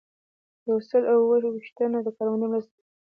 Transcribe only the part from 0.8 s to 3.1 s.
سل او اووه پوښتنه د کارموندنې مرسته ده.